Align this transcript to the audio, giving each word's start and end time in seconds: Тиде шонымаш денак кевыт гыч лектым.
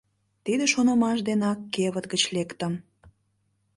Тиде 0.43 0.65
шонымаш 0.73 1.19
денак 1.27 1.59
кевыт 1.73 2.05
гыч 2.11 2.23
лектым. 2.35 2.73